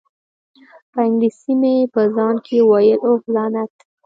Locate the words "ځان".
2.15-2.35